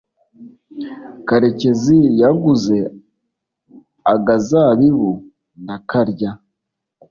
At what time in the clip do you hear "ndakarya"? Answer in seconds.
5.63-6.31